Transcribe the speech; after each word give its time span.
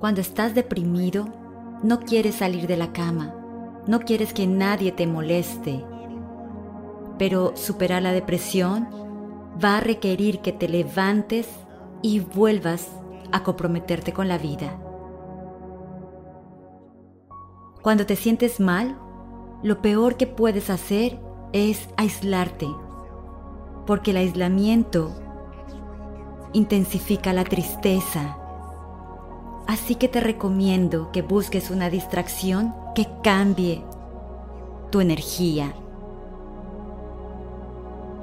Cuando 0.00 0.20
estás 0.20 0.54
deprimido, 0.54 1.26
no 1.82 2.00
quieres 2.00 2.36
salir 2.36 2.66
de 2.66 2.76
la 2.76 2.92
cama, 2.92 3.34
no 3.86 4.00
quieres 4.00 4.32
que 4.32 4.46
nadie 4.46 4.92
te 4.92 5.06
moleste. 5.06 5.84
Pero 7.18 7.56
superar 7.56 8.02
la 8.02 8.12
depresión 8.12 8.88
va 9.62 9.78
a 9.78 9.80
requerir 9.80 10.40
que 10.40 10.52
te 10.52 10.68
levantes 10.68 11.48
y 12.00 12.20
vuelvas 12.20 12.88
a 13.32 13.42
comprometerte 13.42 14.12
con 14.12 14.28
la 14.28 14.38
vida. 14.38 14.78
Cuando 17.82 18.06
te 18.06 18.14
sientes 18.14 18.60
mal, 18.60 18.96
lo 19.62 19.82
peor 19.82 20.16
que 20.16 20.28
puedes 20.28 20.70
hacer 20.70 21.18
es 21.52 21.88
aislarte, 21.96 22.68
porque 23.86 24.12
el 24.12 24.18
aislamiento 24.18 25.10
intensifica 26.52 27.32
la 27.32 27.44
tristeza. 27.44 28.37
Así 29.68 29.96
que 29.96 30.08
te 30.08 30.20
recomiendo 30.20 31.12
que 31.12 31.20
busques 31.20 31.70
una 31.70 31.90
distracción 31.90 32.74
que 32.94 33.06
cambie 33.22 33.84
tu 34.90 35.02
energía. 35.02 35.74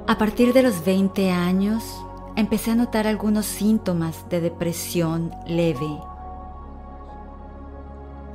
A 0.08 0.18
partir 0.18 0.52
de 0.52 0.64
los 0.64 0.84
20 0.84 1.30
años, 1.30 1.84
empecé 2.34 2.72
a 2.72 2.74
notar 2.74 3.06
algunos 3.06 3.46
síntomas 3.46 4.28
de 4.28 4.40
depresión 4.40 5.30
leve. 5.46 5.86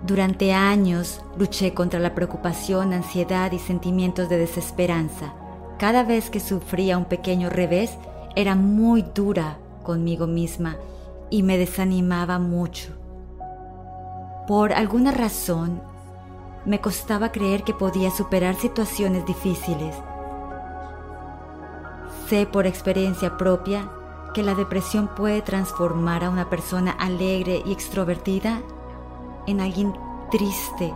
Durante 0.07 0.53
años 0.53 1.21
luché 1.37 1.73
contra 1.73 1.99
la 1.99 2.15
preocupación, 2.15 2.93
ansiedad 2.93 3.51
y 3.51 3.59
sentimientos 3.59 4.29
de 4.29 4.37
desesperanza. 4.37 5.33
Cada 5.77 6.03
vez 6.03 6.29
que 6.29 6.39
sufría 6.39 6.97
un 6.97 7.05
pequeño 7.05 7.49
revés, 7.49 7.91
era 8.37 8.55
muy 8.55 9.01
dura 9.01 9.57
conmigo 9.83 10.27
misma 10.27 10.77
y 11.29 11.43
me 11.43 11.57
desanimaba 11.57 12.39
mucho. 12.39 13.00
Por 14.51 14.73
alguna 14.73 15.11
razón, 15.11 15.81
me 16.65 16.81
costaba 16.81 17.31
creer 17.31 17.63
que 17.63 17.73
podía 17.73 18.11
superar 18.11 18.55
situaciones 18.55 19.25
difíciles. 19.25 19.95
Sé 22.27 22.45
por 22.45 22.67
experiencia 22.67 23.37
propia 23.37 23.89
que 24.33 24.43
la 24.43 24.53
depresión 24.53 25.07
puede 25.15 25.41
transformar 25.41 26.25
a 26.25 26.29
una 26.29 26.49
persona 26.49 26.91
alegre 26.91 27.63
y 27.65 27.71
extrovertida 27.71 28.61
en 29.47 29.61
alguien 29.61 29.93
triste, 30.31 30.93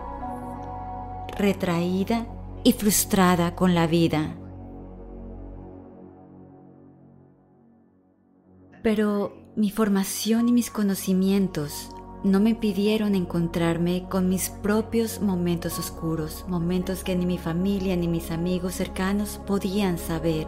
retraída 1.37 2.27
y 2.65 2.73
frustrada 2.73 3.55
con 3.55 3.73
la 3.73 3.87
vida. 3.87 4.35
Pero 8.83 9.31
mi 9.55 9.71
formación 9.71 10.49
y 10.49 10.51
mis 10.51 10.69
conocimientos 10.69 11.94
no 12.25 12.39
me 12.39 12.49
impidieron 12.49 13.13
encontrarme 13.13 14.05
con 14.09 14.29
mis 14.29 14.49
propios 14.49 15.21
momentos 15.21 15.77
oscuros, 15.77 16.43
momentos 16.47 17.03
que 17.03 17.15
ni 17.15 17.23
mi 17.23 17.37
familia 17.37 17.95
ni 17.95 18.07
mis 18.07 18.31
amigos 18.31 18.73
cercanos 18.73 19.39
podían 19.45 19.99
saber. 19.99 20.47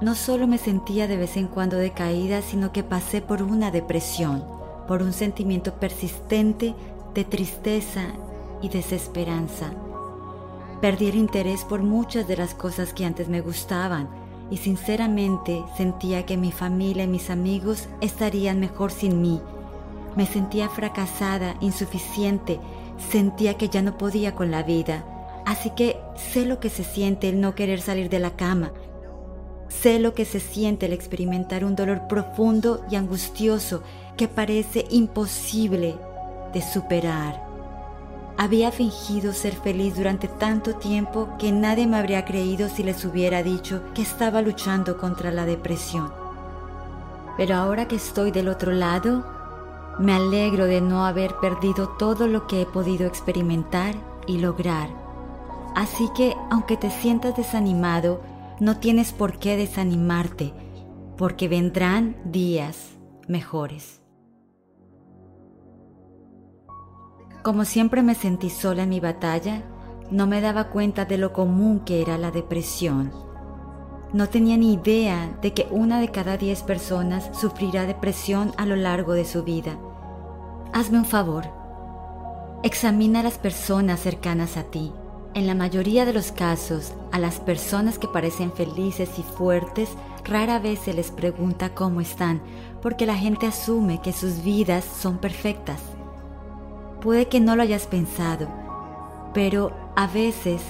No 0.00 0.14
solo 0.14 0.46
me 0.46 0.56
sentía 0.56 1.06
de 1.06 1.18
vez 1.18 1.36
en 1.36 1.48
cuando 1.48 1.76
decaída, 1.76 2.40
sino 2.40 2.72
que 2.72 2.82
pasé 2.82 3.20
por 3.20 3.42
una 3.42 3.70
depresión, 3.70 4.42
por 4.86 5.02
un 5.02 5.12
sentimiento 5.12 5.74
persistente 5.74 6.74
de 7.12 7.24
tristeza 7.24 8.06
y 8.62 8.70
desesperanza. 8.70 9.72
Perdí 10.80 11.08
el 11.08 11.16
interés 11.16 11.64
por 11.64 11.82
muchas 11.82 12.26
de 12.26 12.38
las 12.38 12.54
cosas 12.54 12.94
que 12.94 13.04
antes 13.04 13.28
me 13.28 13.42
gustaban 13.42 14.08
y 14.50 14.56
sinceramente 14.56 15.62
sentía 15.76 16.24
que 16.24 16.38
mi 16.38 16.52
familia 16.52 17.04
y 17.04 17.08
mis 17.08 17.28
amigos 17.28 17.86
estarían 18.00 18.60
mejor 18.60 18.90
sin 18.90 19.20
mí. 19.20 19.42
Me 20.18 20.26
sentía 20.26 20.68
fracasada, 20.68 21.54
insuficiente, 21.60 22.58
sentía 23.12 23.54
que 23.54 23.68
ya 23.68 23.82
no 23.82 23.96
podía 23.96 24.34
con 24.34 24.50
la 24.50 24.64
vida. 24.64 25.04
Así 25.46 25.70
que 25.70 25.96
sé 26.16 26.44
lo 26.44 26.58
que 26.58 26.70
se 26.70 26.82
siente 26.82 27.28
el 27.28 27.40
no 27.40 27.54
querer 27.54 27.80
salir 27.80 28.08
de 28.08 28.18
la 28.18 28.32
cama. 28.32 28.72
Sé 29.68 30.00
lo 30.00 30.14
que 30.14 30.24
se 30.24 30.40
siente 30.40 30.86
el 30.86 30.92
experimentar 30.92 31.64
un 31.64 31.76
dolor 31.76 32.08
profundo 32.08 32.84
y 32.90 32.96
angustioso 32.96 33.84
que 34.16 34.26
parece 34.26 34.86
imposible 34.90 35.94
de 36.52 36.62
superar. 36.62 37.40
Había 38.36 38.72
fingido 38.72 39.32
ser 39.32 39.54
feliz 39.54 39.94
durante 39.94 40.26
tanto 40.26 40.74
tiempo 40.74 41.28
que 41.38 41.52
nadie 41.52 41.86
me 41.86 41.96
habría 41.96 42.24
creído 42.24 42.68
si 42.68 42.82
les 42.82 43.04
hubiera 43.04 43.44
dicho 43.44 43.84
que 43.94 44.02
estaba 44.02 44.42
luchando 44.42 44.98
contra 44.98 45.30
la 45.30 45.46
depresión. 45.46 46.12
Pero 47.36 47.54
ahora 47.54 47.86
que 47.86 47.94
estoy 47.94 48.32
del 48.32 48.48
otro 48.48 48.72
lado, 48.72 49.37
me 49.98 50.12
alegro 50.12 50.66
de 50.66 50.80
no 50.80 51.04
haber 51.04 51.36
perdido 51.36 51.88
todo 51.88 52.28
lo 52.28 52.46
que 52.46 52.62
he 52.62 52.66
podido 52.66 53.06
experimentar 53.06 53.94
y 54.26 54.38
lograr. 54.38 54.90
Así 55.74 56.08
que, 56.16 56.36
aunque 56.50 56.76
te 56.76 56.90
sientas 56.90 57.36
desanimado, 57.36 58.20
no 58.60 58.78
tienes 58.78 59.12
por 59.12 59.38
qué 59.38 59.56
desanimarte, 59.56 60.52
porque 61.16 61.48
vendrán 61.48 62.16
días 62.24 62.96
mejores. 63.26 64.00
Como 67.42 67.64
siempre 67.64 68.02
me 68.02 68.14
sentí 68.14 68.50
sola 68.50 68.82
en 68.82 68.88
mi 68.90 69.00
batalla, 69.00 69.62
no 70.10 70.26
me 70.26 70.40
daba 70.40 70.70
cuenta 70.70 71.04
de 71.04 71.18
lo 71.18 71.32
común 71.32 71.80
que 71.80 72.02
era 72.02 72.18
la 72.18 72.30
depresión. 72.30 73.12
No 74.12 74.28
tenía 74.28 74.56
ni 74.56 74.74
idea 74.74 75.38
de 75.42 75.52
que 75.52 75.68
una 75.70 76.00
de 76.00 76.08
cada 76.08 76.36
diez 76.36 76.62
personas 76.62 77.30
sufrirá 77.38 77.84
depresión 77.84 78.52
a 78.56 78.64
lo 78.64 78.74
largo 78.74 79.12
de 79.12 79.24
su 79.24 79.44
vida. 79.44 79.78
Hazme 80.72 80.98
un 80.98 81.06
favor. 81.06 81.44
Examina 82.62 83.20
a 83.20 83.22
las 83.22 83.38
personas 83.38 84.00
cercanas 84.00 84.58
a 84.58 84.64
ti. 84.64 84.92
En 85.32 85.46
la 85.46 85.54
mayoría 85.54 86.04
de 86.04 86.12
los 86.12 86.30
casos, 86.30 86.92
a 87.10 87.18
las 87.18 87.40
personas 87.40 87.98
que 87.98 88.06
parecen 88.06 88.52
felices 88.52 89.18
y 89.18 89.22
fuertes 89.22 89.88
rara 90.24 90.58
vez 90.58 90.80
se 90.80 90.92
les 90.92 91.10
pregunta 91.10 91.74
cómo 91.74 92.02
están, 92.02 92.42
porque 92.82 93.06
la 93.06 93.14
gente 93.14 93.46
asume 93.46 94.02
que 94.02 94.12
sus 94.12 94.44
vidas 94.44 94.84
son 94.84 95.18
perfectas. 95.18 95.80
Puede 97.00 97.28
que 97.28 97.40
no 97.40 97.56
lo 97.56 97.62
hayas 97.62 97.86
pensado, 97.86 98.48
pero 99.32 99.72
a 99.96 100.06
veces 100.06 100.60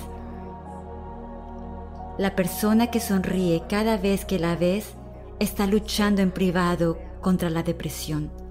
la 2.19 2.37
persona 2.37 2.89
que 2.89 3.01
sonríe 3.01 3.65
cada 3.69 3.97
vez 3.97 4.25
que 4.25 4.39
la 4.39 4.55
ves 4.55 4.95
está 5.41 5.67
luchando 5.67 6.23
en 6.23 6.31
privado 6.31 6.99
contra 7.21 7.51
la 7.51 7.65
depresión. 7.65 8.48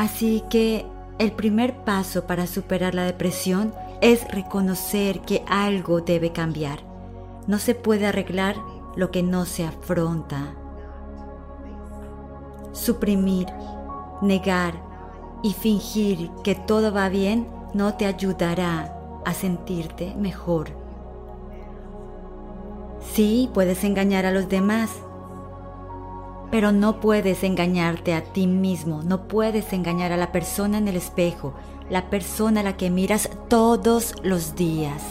Así 0.00 0.42
que 0.48 0.86
el 1.18 1.30
primer 1.32 1.84
paso 1.84 2.26
para 2.26 2.46
superar 2.46 2.94
la 2.94 3.04
depresión 3.04 3.74
es 4.00 4.26
reconocer 4.32 5.20
que 5.20 5.44
algo 5.46 6.00
debe 6.00 6.32
cambiar. 6.32 6.78
No 7.46 7.58
se 7.58 7.74
puede 7.74 8.06
arreglar 8.06 8.56
lo 8.96 9.10
que 9.10 9.22
no 9.22 9.44
se 9.44 9.66
afronta. 9.66 10.54
Suprimir, 12.72 13.48
negar 14.22 14.72
y 15.42 15.52
fingir 15.52 16.30
que 16.42 16.54
todo 16.54 16.94
va 16.94 17.10
bien 17.10 17.46
no 17.74 17.92
te 17.92 18.06
ayudará 18.06 18.96
a 19.26 19.34
sentirte 19.34 20.14
mejor. 20.14 20.70
Sí, 23.12 23.50
puedes 23.52 23.84
engañar 23.84 24.24
a 24.24 24.32
los 24.32 24.48
demás, 24.48 24.92
pero 26.50 26.72
no 26.72 27.00
puedes 27.00 27.44
engañarte 27.44 28.14
a 28.14 28.22
ti 28.22 28.46
mismo, 28.46 29.02
no 29.02 29.28
puedes 29.28 29.72
engañar 29.72 30.12
a 30.12 30.16
la 30.16 30.32
persona 30.32 30.78
en 30.78 30.88
el 30.88 30.96
espejo, 30.96 31.54
la 31.88 32.10
persona 32.10 32.60
a 32.60 32.64
la 32.64 32.76
que 32.76 32.90
miras 32.90 33.30
todos 33.48 34.14
los 34.22 34.56
días. 34.56 35.02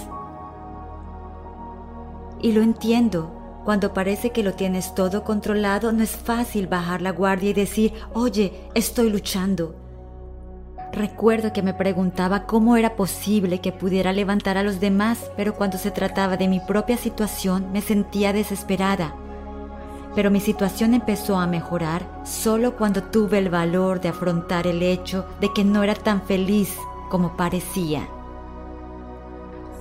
Y 2.41 2.51
lo 2.53 2.61
entiendo, 2.61 3.61
cuando 3.65 3.93
parece 3.93 4.31
que 4.31 4.43
lo 4.43 4.53
tienes 4.53 4.95
todo 4.95 5.23
controlado, 5.23 5.91
no 5.91 6.03
es 6.03 6.15
fácil 6.15 6.67
bajar 6.67 7.01
la 7.01 7.11
guardia 7.11 7.51
y 7.51 7.53
decir, 7.53 7.93
oye, 8.13 8.53
estoy 8.73 9.09
luchando. 9.09 9.75
Recuerdo 10.91 11.53
que 11.53 11.61
me 11.61 11.73
preguntaba 11.73 12.45
cómo 12.45 12.75
era 12.75 12.95
posible 12.95 13.59
que 13.59 13.71
pudiera 13.71 14.11
levantar 14.11 14.57
a 14.57 14.63
los 14.63 14.79
demás, 14.79 15.29
pero 15.37 15.53
cuando 15.53 15.77
se 15.77 15.91
trataba 15.91 16.35
de 16.35 16.47
mi 16.47 16.59
propia 16.59 16.97
situación 16.97 17.71
me 17.71 17.81
sentía 17.81 18.33
desesperada. 18.33 19.13
Pero 20.15 20.31
mi 20.31 20.39
situación 20.39 20.93
empezó 20.93 21.37
a 21.37 21.47
mejorar 21.47 22.05
solo 22.23 22.75
cuando 22.75 23.03
tuve 23.03 23.37
el 23.37 23.49
valor 23.49 24.01
de 24.01 24.09
afrontar 24.09 24.67
el 24.67 24.81
hecho 24.81 25.25
de 25.39 25.53
que 25.53 25.63
no 25.63 25.83
era 25.83 25.95
tan 25.95 26.21
feliz 26.23 26.75
como 27.09 27.37
parecía. 27.37 28.07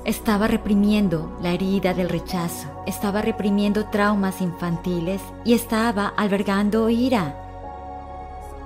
Estaba 0.04 0.46
reprimiendo 0.46 1.36
la 1.42 1.52
herida 1.52 1.92
del 1.92 2.08
rechazo, 2.08 2.68
estaba 2.86 3.20
reprimiendo 3.20 3.86
traumas 3.90 4.40
infantiles 4.40 5.20
y 5.44 5.54
estaba 5.54 6.08
albergando 6.16 6.88
ira. 6.88 7.36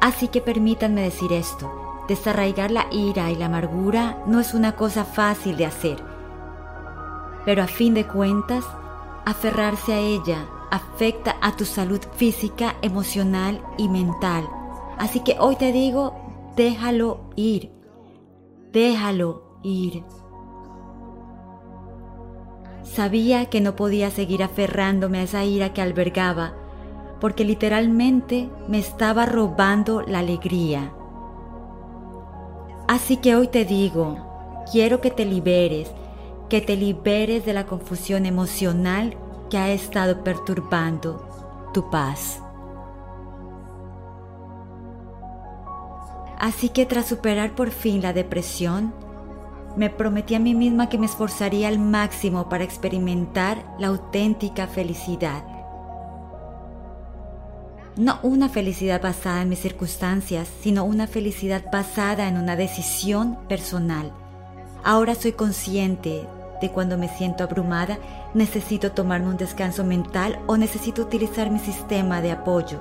Así 0.00 0.28
que 0.28 0.40
permítanme 0.40 1.02
decir 1.02 1.32
esto, 1.32 2.04
desarraigar 2.08 2.70
la 2.70 2.86
ira 2.92 3.30
y 3.30 3.36
la 3.36 3.46
amargura 3.46 4.18
no 4.26 4.40
es 4.40 4.54
una 4.54 4.76
cosa 4.76 5.04
fácil 5.04 5.56
de 5.56 5.66
hacer, 5.66 6.02
pero 7.44 7.62
a 7.62 7.66
fin 7.66 7.94
de 7.94 8.06
cuentas, 8.06 8.64
aferrarse 9.24 9.92
a 9.92 9.98
ella 9.98 10.46
afecta 10.72 11.36
a 11.42 11.54
tu 11.54 11.66
salud 11.66 12.00
física, 12.16 12.76
emocional 12.80 13.60
y 13.76 13.90
mental. 13.90 14.48
Así 14.96 15.20
que 15.20 15.36
hoy 15.38 15.56
te 15.56 15.70
digo, 15.70 16.14
déjalo 16.56 17.20
ir, 17.36 17.70
déjalo 18.72 19.58
ir. 19.62 20.02
Sabía 22.84 23.50
que 23.50 23.60
no 23.60 23.76
podía 23.76 24.10
seguir 24.10 24.42
aferrándome 24.42 25.18
a 25.18 25.24
esa 25.24 25.44
ira 25.44 25.74
que 25.74 25.82
albergaba, 25.82 26.54
porque 27.20 27.44
literalmente 27.44 28.48
me 28.66 28.78
estaba 28.78 29.26
robando 29.26 30.00
la 30.00 30.20
alegría. 30.20 30.94
Así 32.88 33.18
que 33.18 33.36
hoy 33.36 33.48
te 33.48 33.66
digo, 33.66 34.64
quiero 34.72 35.02
que 35.02 35.10
te 35.10 35.26
liberes, 35.26 35.90
que 36.48 36.62
te 36.62 36.76
liberes 36.76 37.44
de 37.44 37.52
la 37.52 37.66
confusión 37.66 38.24
emocional 38.24 39.18
que 39.52 39.58
ha 39.58 39.70
estado 39.70 40.24
perturbando 40.24 41.28
tu 41.74 41.90
paz. 41.90 42.40
Así 46.38 46.70
que 46.70 46.86
tras 46.86 47.04
superar 47.04 47.54
por 47.54 47.70
fin 47.70 48.00
la 48.00 48.14
depresión, 48.14 48.94
me 49.76 49.90
prometí 49.90 50.34
a 50.36 50.38
mí 50.38 50.54
misma 50.54 50.88
que 50.88 50.96
me 50.96 51.04
esforzaría 51.04 51.68
al 51.68 51.78
máximo 51.78 52.48
para 52.48 52.64
experimentar 52.64 53.62
la 53.78 53.88
auténtica 53.88 54.68
felicidad. 54.68 55.44
No 57.98 58.20
una 58.22 58.48
felicidad 58.48 59.02
basada 59.02 59.42
en 59.42 59.50
mis 59.50 59.58
circunstancias, 59.58 60.48
sino 60.62 60.84
una 60.84 61.06
felicidad 61.06 61.62
basada 61.70 62.26
en 62.26 62.38
una 62.38 62.56
decisión 62.56 63.36
personal. 63.48 64.12
Ahora 64.82 65.14
soy 65.14 65.32
consciente 65.32 66.26
cuando 66.70 66.98
me 66.98 67.08
siento 67.08 67.44
abrumada, 67.44 67.98
necesito 68.34 68.92
tomarme 68.92 69.28
un 69.28 69.36
descanso 69.36 69.84
mental 69.84 70.38
o 70.46 70.56
necesito 70.56 71.02
utilizar 71.02 71.50
mi 71.50 71.58
sistema 71.58 72.20
de 72.20 72.32
apoyo. 72.32 72.80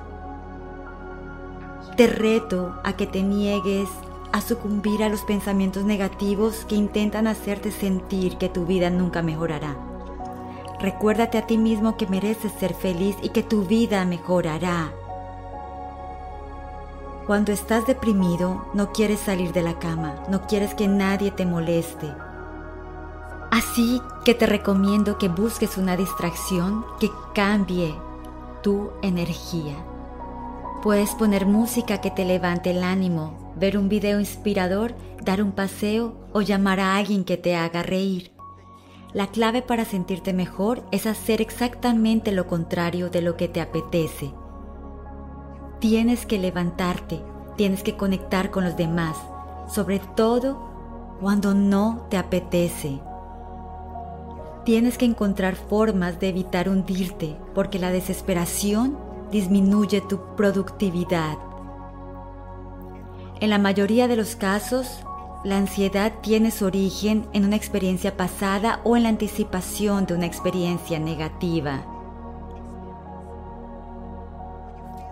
Te 1.96 2.06
reto 2.06 2.80
a 2.84 2.94
que 2.94 3.06
te 3.06 3.22
niegues 3.22 3.88
a 4.32 4.40
sucumbir 4.40 5.04
a 5.04 5.08
los 5.08 5.22
pensamientos 5.22 5.84
negativos 5.84 6.64
que 6.64 6.74
intentan 6.74 7.26
hacerte 7.26 7.70
sentir 7.70 8.38
que 8.38 8.48
tu 8.48 8.64
vida 8.64 8.88
nunca 8.88 9.22
mejorará. 9.22 9.76
Recuérdate 10.80 11.38
a 11.38 11.46
ti 11.46 11.58
mismo 11.58 11.96
que 11.96 12.06
mereces 12.06 12.52
ser 12.52 12.74
feliz 12.74 13.16
y 13.22 13.28
que 13.28 13.42
tu 13.42 13.64
vida 13.64 14.04
mejorará. 14.04 14.92
Cuando 17.26 17.52
estás 17.52 17.86
deprimido, 17.86 18.66
no 18.74 18.90
quieres 18.92 19.20
salir 19.20 19.52
de 19.52 19.62
la 19.62 19.78
cama, 19.78 20.16
no 20.28 20.46
quieres 20.46 20.74
que 20.74 20.88
nadie 20.88 21.30
te 21.30 21.46
moleste, 21.46 22.12
Así 23.52 24.00
que 24.24 24.32
te 24.32 24.46
recomiendo 24.46 25.18
que 25.18 25.28
busques 25.28 25.76
una 25.76 25.94
distracción 25.94 26.86
que 26.98 27.10
cambie 27.34 27.94
tu 28.62 28.92
energía. 29.02 29.76
Puedes 30.82 31.10
poner 31.10 31.44
música 31.44 32.00
que 32.00 32.10
te 32.10 32.24
levante 32.24 32.70
el 32.70 32.82
ánimo, 32.82 33.52
ver 33.56 33.76
un 33.76 33.90
video 33.90 34.20
inspirador, 34.20 34.94
dar 35.22 35.42
un 35.42 35.52
paseo 35.52 36.14
o 36.32 36.40
llamar 36.40 36.80
a 36.80 36.96
alguien 36.96 37.24
que 37.24 37.36
te 37.36 37.54
haga 37.54 37.82
reír. 37.82 38.32
La 39.12 39.26
clave 39.26 39.60
para 39.60 39.84
sentirte 39.84 40.32
mejor 40.32 40.82
es 40.90 41.04
hacer 41.04 41.42
exactamente 41.42 42.32
lo 42.32 42.46
contrario 42.46 43.10
de 43.10 43.20
lo 43.20 43.36
que 43.36 43.48
te 43.48 43.60
apetece. 43.60 44.32
Tienes 45.78 46.24
que 46.24 46.38
levantarte, 46.38 47.22
tienes 47.58 47.82
que 47.82 47.98
conectar 47.98 48.50
con 48.50 48.64
los 48.64 48.78
demás, 48.78 49.18
sobre 49.68 49.98
todo 49.98 50.70
cuando 51.20 51.52
no 51.52 52.06
te 52.08 52.16
apetece. 52.16 53.11
Tienes 54.64 54.96
que 54.96 55.04
encontrar 55.04 55.56
formas 55.56 56.20
de 56.20 56.28
evitar 56.28 56.68
hundirte 56.68 57.36
porque 57.54 57.80
la 57.80 57.90
desesperación 57.90 58.96
disminuye 59.32 60.00
tu 60.02 60.20
productividad. 60.36 61.36
En 63.40 63.50
la 63.50 63.58
mayoría 63.58 64.06
de 64.06 64.14
los 64.14 64.36
casos, 64.36 64.86
la 65.42 65.56
ansiedad 65.56 66.12
tiene 66.22 66.52
su 66.52 66.64
origen 66.64 67.26
en 67.32 67.44
una 67.44 67.56
experiencia 67.56 68.16
pasada 68.16 68.80
o 68.84 68.96
en 68.96 69.02
la 69.02 69.08
anticipación 69.08 70.06
de 70.06 70.14
una 70.14 70.26
experiencia 70.26 71.00
negativa. 71.00 71.84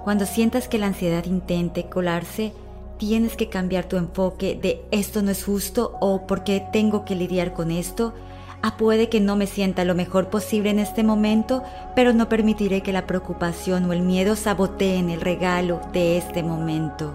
Cuando 0.04 0.26
sientas 0.26 0.68
que 0.68 0.78
la 0.78 0.86
ansiedad 0.86 1.24
intente 1.24 1.88
colarse, 1.88 2.52
tienes 2.98 3.36
que 3.36 3.48
cambiar 3.48 3.86
tu 3.86 3.96
enfoque 3.96 4.54
de 4.54 4.84
esto 4.92 5.22
no 5.22 5.32
es 5.32 5.44
justo 5.44 5.96
o 6.00 6.26
por 6.28 6.44
qué 6.44 6.64
tengo 6.72 7.04
que 7.04 7.16
lidiar 7.16 7.52
con 7.52 7.72
esto 7.72 8.14
Ah, 8.62 8.76
puede 8.76 9.08
que 9.08 9.20
no 9.20 9.36
me 9.36 9.46
sienta 9.46 9.84
lo 9.84 9.94
mejor 9.94 10.28
posible 10.28 10.68
en 10.70 10.78
este 10.78 11.02
momento, 11.02 11.62
pero 11.96 12.12
no 12.12 12.28
permitiré 12.28 12.82
que 12.82 12.92
la 12.92 13.06
preocupación 13.06 13.88
o 13.88 13.92
el 13.94 14.02
miedo 14.02 14.36
saboteen 14.36 15.08
el 15.08 15.20
regalo 15.22 15.80
de 15.92 16.18
este 16.18 16.42
momento. 16.42 17.14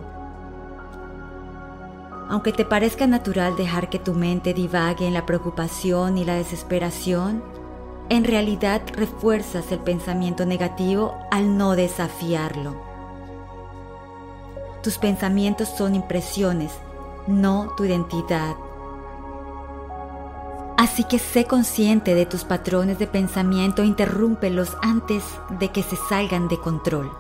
Aunque 2.28 2.52
te 2.52 2.66
parezca 2.66 3.06
natural 3.06 3.56
dejar 3.56 3.90
que 3.90 4.00
tu 4.00 4.16
mente 4.16 4.56
divague 4.56 5.06
en 5.06 5.14
la 5.14 5.28
preocupación 5.28 6.18
y 6.18 6.25
la 6.25 6.34
desesperación, 6.34 7.44
en 8.10 8.24
realidad 8.24 8.82
refuerzas 8.94 9.72
el 9.72 9.80
pensamiento 9.80 10.48
negativo 10.48 11.16
al 11.30 11.58
no 11.58 11.75
desafiarlo. 11.75 12.75
Tus 14.82 14.98
pensamientos 14.98 15.70
son 15.70 15.94
impresiones, 15.94 16.72
no 17.28 17.74
tu 17.78 17.86
identidad. 17.86 18.56
Así 20.77 21.05
que 21.05 21.20
sé 21.20 21.46
consciente 21.46 22.15
de 22.15 22.25
tus 22.25 22.44
patrones 22.44 23.00
de 23.00 23.08
pensamiento 23.08 23.82
e 23.82 23.86
interrúmpelos 23.86 24.75
antes 24.82 25.24
de 25.60 25.70
que 25.70 25.84
se 25.84 25.96
salgan 25.96 26.50
de 26.50 26.60
control. 26.60 27.12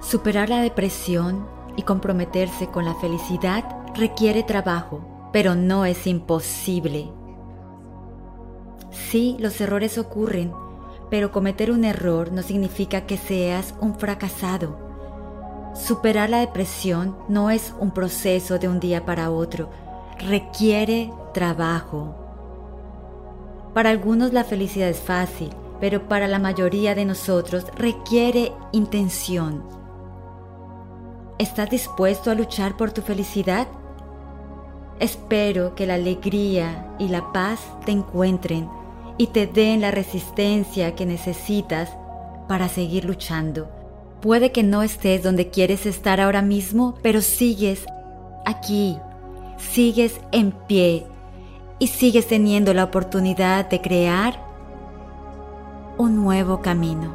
Superar 0.00 0.48
la 0.48 0.60
depresión 0.60 1.46
y 1.76 1.82
comprometerse 1.82 2.68
con 2.68 2.84
la 2.84 2.94
felicidad 2.94 3.64
requiere 3.96 4.44
trabajo, 4.44 5.30
pero 5.32 5.56
no 5.56 5.84
es 5.84 6.06
imposible. 6.06 7.10
Sí, 8.90 9.36
los 9.40 9.60
errores 9.60 9.98
ocurren, 9.98 10.52
pero 11.10 11.32
cometer 11.32 11.72
un 11.72 11.84
error 11.84 12.30
no 12.32 12.42
significa 12.42 13.06
que 13.06 13.16
seas 13.16 13.74
un 13.80 13.96
fracasado. 13.96 14.78
Superar 15.74 16.30
la 16.30 16.38
depresión 16.38 17.16
no 17.28 17.50
es 17.50 17.74
un 17.80 17.90
proceso 17.90 18.60
de 18.60 18.68
un 18.68 18.78
día 18.78 19.04
para 19.04 19.30
otro, 19.30 19.68
requiere 20.18 21.12
trabajo. 21.32 22.23
Para 23.74 23.90
algunos 23.90 24.32
la 24.32 24.44
felicidad 24.44 24.88
es 24.88 25.00
fácil, 25.00 25.50
pero 25.80 26.08
para 26.08 26.28
la 26.28 26.38
mayoría 26.38 26.94
de 26.94 27.04
nosotros 27.04 27.66
requiere 27.76 28.52
intención. 28.70 29.64
¿Estás 31.38 31.70
dispuesto 31.70 32.30
a 32.30 32.36
luchar 32.36 32.76
por 32.76 32.92
tu 32.92 33.02
felicidad? 33.02 33.66
Espero 35.00 35.74
que 35.74 35.86
la 35.86 35.94
alegría 35.94 36.94
y 37.00 37.08
la 37.08 37.32
paz 37.32 37.60
te 37.84 37.90
encuentren 37.90 38.68
y 39.18 39.26
te 39.28 39.48
den 39.48 39.80
la 39.80 39.90
resistencia 39.90 40.94
que 40.94 41.04
necesitas 41.04 41.90
para 42.46 42.68
seguir 42.68 43.04
luchando. 43.04 43.68
Puede 44.20 44.52
que 44.52 44.62
no 44.62 44.84
estés 44.84 45.24
donde 45.24 45.50
quieres 45.50 45.84
estar 45.84 46.20
ahora 46.20 46.42
mismo, 46.42 46.94
pero 47.02 47.20
sigues 47.20 47.84
aquí, 48.46 48.96
sigues 49.58 50.20
en 50.30 50.52
pie 50.52 51.06
y 51.84 51.86
sigues 51.86 52.26
teniendo 52.26 52.72
la 52.72 52.84
oportunidad 52.84 53.68
de 53.68 53.82
crear 53.82 54.40
un 55.98 56.16
nuevo 56.16 56.62
camino. 56.62 57.14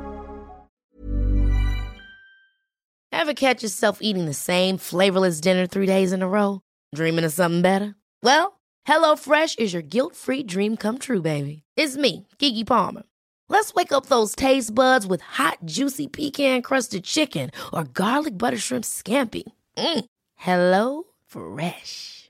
Ever 3.12 3.34
catch 3.34 3.64
yourself 3.64 3.98
eating 4.00 4.28
the 4.28 4.34
same 4.36 4.78
flavorless 4.78 5.42
dinner 5.42 5.66
three 5.66 5.88
days 5.88 6.14
in 6.14 6.22
a 6.22 6.28
row? 6.28 6.62
Dreaming 6.94 7.26
of 7.26 7.34
something 7.34 7.64
better? 7.64 7.96
Well, 8.22 8.60
HelloFresh 8.88 9.58
is 9.58 9.74
your 9.74 9.82
guilt-free 9.82 10.44
dream 10.44 10.78
come 10.78 11.00
true, 11.00 11.24
baby. 11.24 11.64
It's 11.76 11.98
me, 11.98 12.28
Kiki 12.38 12.64
Palmer. 12.64 13.04
Let's 13.50 13.74
wake 13.74 13.92
up 13.92 14.06
those 14.06 14.36
taste 14.36 14.76
buds 14.76 15.08
with 15.08 15.22
hot, 15.22 15.58
juicy 15.66 16.06
pecan-crusted 16.06 17.04
chicken 17.04 17.50
or 17.74 17.86
garlic 17.86 18.38
butter 18.38 18.60
shrimp 18.60 18.86
scampi. 18.86 19.52
Mm. 19.76 20.06
Hello 20.36 21.06
Fresh. 21.26 22.30